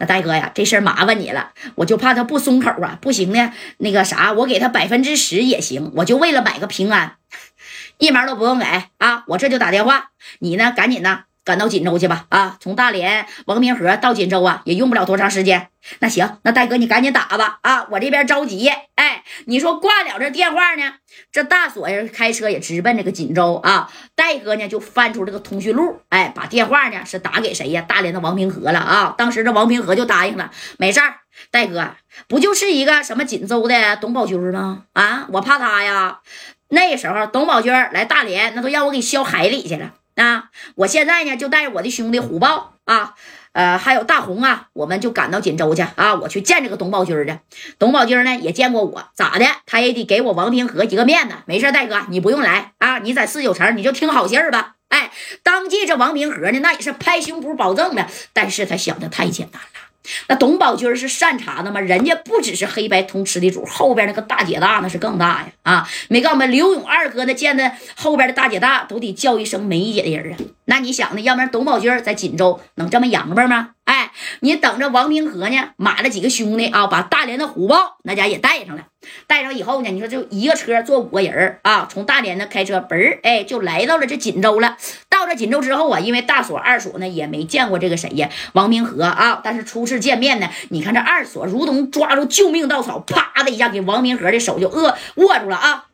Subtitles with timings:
[0.00, 7.16] 那大哥呀，这事儿麻烦你了，我就怕他不松口啊，不行呢，那个啥，我给他百分之十也行，我就为了买个平安，
[7.98, 8.64] 一毛都不用给
[8.96, 11.29] 啊，我这就打电话，你呢，赶紧的。
[11.50, 12.26] 赶到锦州去吧！
[12.28, 15.66] 啊，从大连王平河到锦州啊，也用不了多长时间。
[15.98, 17.58] 那行，那戴哥你赶紧打吧！
[17.62, 18.68] 啊，我这边着急。
[18.94, 20.92] 哎，你说挂了这电话呢？
[21.32, 23.90] 这大锁呀，开车也直奔这个锦州啊。
[24.14, 27.80] 戴哥呢，就翻出这个通讯录，哎，把电话呢是打给谁呀？
[27.80, 29.16] 大连的王平和了啊。
[29.18, 31.16] 当时这王平和就答应了，没事儿。
[31.50, 31.96] 戴哥
[32.28, 34.84] 不就是一个什么锦州的董宝军吗？
[34.92, 36.20] 啊，我怕他呀。
[36.68, 39.94] 那时候董宝军来大连，那都让我给削海里去了。
[40.20, 40.50] 啊！
[40.74, 43.14] 我现在呢，就带着我的兄弟虎豹啊，
[43.52, 46.14] 呃，还有大红啊，我们就赶到锦州去啊！
[46.14, 47.38] 我去见这个董宝军去。
[47.78, 49.46] 董宝军呢也见过我，咋的？
[49.64, 51.36] 他也得给我王平和一个面子。
[51.46, 54.74] 没事，大哥，你不用来啊，你在四九城你就听好信儿吧。
[54.88, 55.10] 哎，
[55.42, 59.79] 当即这王平和呢，那也是拍胸脯保证的，但是他想的太简单了。
[60.28, 61.80] 那董宝军是善茬子吗？
[61.80, 65.48] 人家不只是黑白通吃的主，后边那个大姐大那是更大呀！
[65.62, 70.38] 啊，没告诉们刘勇二哥那见的后边的大姐大都得叫一声梅姐的人啊！
[70.64, 71.20] 那你想呢？
[71.20, 73.70] 要不然董宝军在锦州能这么洋巴吗？
[73.84, 78.84] 哎，你等着王明和呢，买了几个兄弟啊，把大连的虎豹那家也带上了。
[79.26, 84.76] 带上以后呢，你说就一个车坐五个人啊，从大连呢开车嘣儿，哎，就来到了这锦州了。
[85.08, 95.86] 到这锦州之后啊，因为大锁二锁呢也没见过这个谁呀，王明和啊，但是初次见面呢，你看这二锁如同抓住救命稻草，啪的一下给王明和的手就握握住了啊。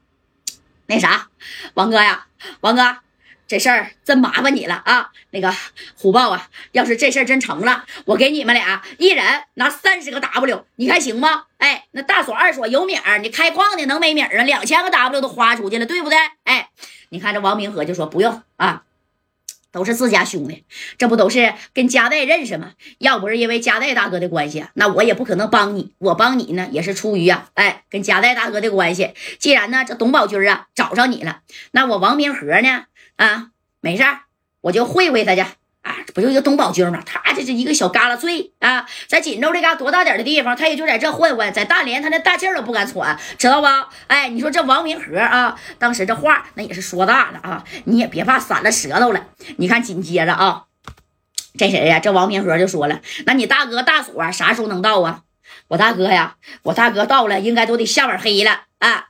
[0.87, 1.29] 那啥，
[1.75, 2.27] 王哥呀，
[2.61, 3.06] 王哥。
[3.47, 5.11] 这事儿真麻烦你了啊！
[5.31, 5.55] 那个
[5.97, 11.45] 虎豹啊，要是这事儿真成了，我给你们俩一人拿三十个 W，你看行吗？
[11.59, 14.43] 哎，那大锁二锁有米儿，你开矿的能没米儿啊？
[14.43, 16.19] 两千个 W 都花出去了，对不对？
[16.45, 16.71] 哎，
[17.11, 18.83] 你看这王明和就说不用啊，
[19.77, 20.65] 都是自家兄弟，
[20.97, 22.73] 这不都是跟加代认识吗？
[22.97, 25.93] 要不是因为加代大哥的关系，那我也不可能帮你。
[25.99, 29.13] 我帮你呢，也是出于啊，哎，跟加代大哥的关系。
[29.39, 32.87] 既然呢，这董宝军啊找上你了，那我王明和呢？
[33.17, 33.51] 啊，
[33.83, 34.21] 没事儿，
[34.63, 35.45] 我就会会他去
[35.87, 37.01] 啊，不就一个东宝军吗？
[37.07, 43.89] 他这是一个小旮旯碎啊，在锦州这嘎多大点的地方，他也就在这混混，在大连他那大气儿都不敢喘，知道吧？
[44.09, 49.29] 哎，你说这王明和啊，当时这话那也是说大了啊，你也别怕散了舌头了。
[49.59, 50.65] 你看紧接着啊，
[51.57, 52.01] 这谁呀？
[52.01, 55.23] 这王明和就说了，那你大哥大锁啥时候能到啊？
[55.69, 59.07] 我大哥呀，我大哥到了，应该都得下晚黑了啊。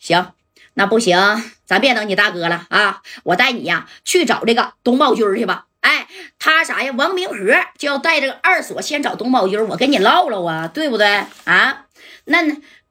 [0.00, 0.32] 行。
[0.74, 1.18] 那不行，
[1.66, 3.02] 咱别等你大哥了啊！
[3.24, 5.64] 我带你呀去找这个东宝军去吧。
[5.80, 6.06] 哎，
[6.38, 6.92] 他啥呀？
[6.96, 7.36] 王明和
[7.76, 11.86] 就要带着二锁先找董宝军，我跟你唠唠啊，对不对啊？
[12.24, 12.42] 那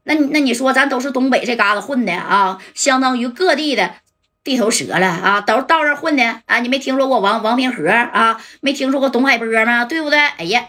[0.03, 3.95] 那那你说，咱都是东北这嘎达混的啊，相当于各地的
[4.43, 6.59] 地头蛇了啊，都到这混的啊。
[6.59, 8.41] 你没听说过王王明和啊？
[8.61, 9.85] 没听说过董海波吗？
[9.85, 10.17] 对不对？
[10.17, 10.65] 哎呀！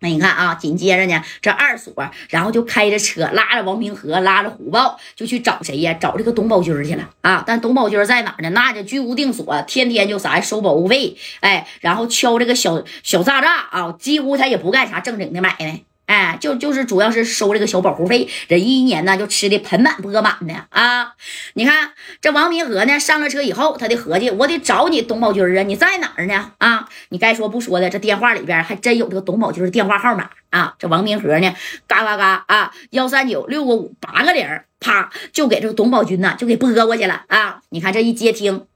[0.00, 1.92] 那你看啊，紧接着呢，这二锁，
[2.28, 5.92] 然后就开着车拉着王平和，拉着虎豹，就去找谁呀？
[5.94, 7.42] 找这个董宝军去了啊！
[7.46, 8.50] 但董宝军在哪呢？
[8.50, 15.87] 那就居无定所，天天就啥，收保护费，哎，然后敲这个小小炸炸啊，几乎他也不干啥正经的买卖。
[16.08, 21.14] 哎，就就是主要是收这个小保护费，人一年呢就吃的盆满钵满的啊！
[21.52, 21.92] 你看
[22.22, 26.52] 这王明和呢上了车以后，他的合计，我得找你董宝军啊，你在哪儿呢？
[26.56, 30.74] 啊，你该说不说的，这电话里边还真有这个董宝军的电话号码啊！
[30.78, 31.54] 这王明和呢，
[31.86, 34.48] 嘎嘎嘎啊，幺三九六个五八个零，
[34.80, 37.60] 啪就给这个董宝军呢就给拨过去了啊！
[37.68, 38.66] 你看这一接听，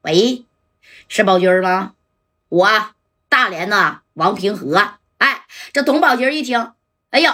[0.00, 0.44] 喂，
[1.06, 1.92] 是宝军吗？
[2.48, 2.66] 我
[3.28, 4.94] 大连的王平和。
[5.18, 5.42] 哎
[5.72, 6.72] 这董宝军一听，
[7.10, 7.30] 哎呦，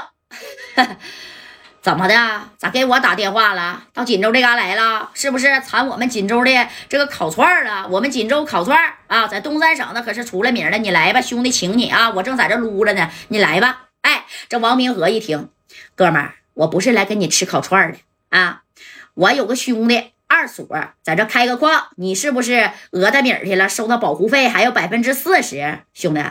[1.81, 2.15] 怎么的？
[2.57, 3.85] 咋给我打电话了？
[3.93, 5.11] 到锦州这嘎来了？
[5.15, 7.87] 是不是馋我们锦州的这个烤串了？
[7.91, 10.79] 我们锦州烤串啊，在东三省那可是出了名的。
[10.79, 12.11] 你来吧，兄弟，请你啊！
[12.11, 13.89] 我正在这撸着呢，你来吧。
[14.01, 15.51] 哎，这王明和一听，
[15.95, 17.99] 哥们儿，我不是来跟你吃烤串的
[18.31, 18.63] 啊，
[19.15, 20.67] 我有个兄弟二锁
[21.03, 23.69] 在这开个矿，你是不是讹他米去了？
[23.69, 26.23] 收他保护费还有百分之四十，兄弟。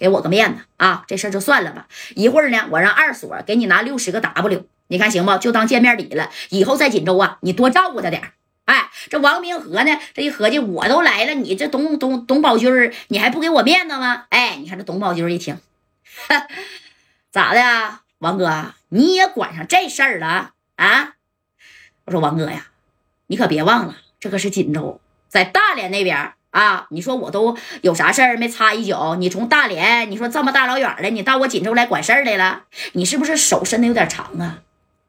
[0.00, 1.04] 给我个面子啊！
[1.06, 1.86] 这事就算了吧。
[2.16, 5.36] 一会儿呢，我让二所给你拿六十个 W，你看行不？
[5.36, 6.30] 就当见面礼了。
[6.48, 8.32] 以后在锦州啊，你多照顾他点
[8.64, 14.24] 哎，这王明和呢，这一合计，我都来了，你这董董董宝军你还不给我面子吗？
[14.30, 15.58] 哎，你看这董宝军一听，
[17.30, 21.12] 咋的，王哥，你也管上这事儿了啊？
[22.06, 22.68] 我说王哥呀，
[23.26, 24.98] 你可别忘了，这可是锦州，
[25.28, 26.32] 在大连那边。
[26.50, 29.14] 啊，你说我都有啥事儿没插一脚？
[29.14, 32.62] 你从大连，你说这么大老远的，你到我锦州来管事儿来了？
[32.92, 34.58] 你是不是手伸的有点长啊？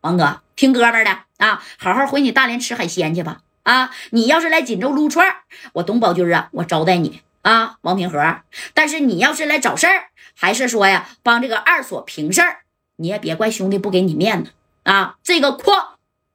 [0.01, 3.39] 王哥，听哥们的啊，好好回你大连吃海鲜去吧。
[3.63, 5.35] 啊，你要是来锦州撸串
[5.73, 7.21] 我董宝军啊，我招待你。
[7.43, 8.41] 啊，王平和。
[8.73, 12.59] 但是你要是来找事儿，还是说呀帮这个二所平事儿，
[12.97, 14.51] 你也别怪兄弟不给你面子
[14.83, 15.15] 啊。
[15.23, 15.90] 这个矿，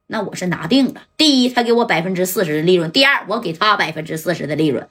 [0.08, 1.02] 那我是拿定了。
[1.16, 4.88] 第一，他给我百分之四十的利润；第二，我给他百分之四十的利润。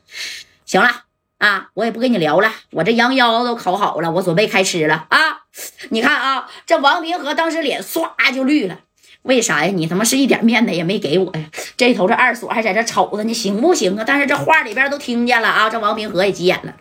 [0.65, 1.03] 行了
[1.37, 5.43] 啊，我也不跟你聊了，我这羊腰都烤好了，我准备开吃了啊。
[5.89, 8.79] 你看啊，这王平和当时脸唰就绿了。
[9.21, 9.71] 为啥呀？
[9.71, 11.49] 你他妈是一点面子也没给我呀！
[11.75, 14.03] 这头这二锁还在这瞅着呢，行不行啊？
[14.05, 15.69] 但是这话里边都听见了啊！
[15.69, 16.75] 这王平和也急眼了。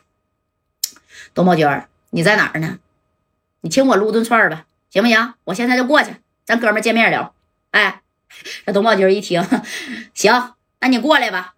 [1.32, 2.78] 董宝娟，你在哪儿呢？
[3.62, 5.34] 你请我撸顿串吧，行不行？
[5.44, 7.34] 我现在就过去，咱哥们见面聊。
[7.70, 8.02] 哎，
[8.66, 9.42] 这董宝军一听，
[10.14, 11.53] 行，那你过来吧。